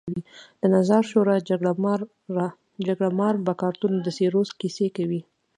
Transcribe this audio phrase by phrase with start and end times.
[0.61, 1.35] د نظار شورا
[2.85, 5.21] جګړهمار بکارتونو د څېرلو کیسې کوي.